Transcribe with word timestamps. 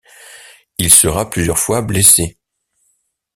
Il 0.79 0.91
sera 0.91 1.29
plusieurs 1.29 1.59
fois 1.59 1.83
blessé. 1.83 2.39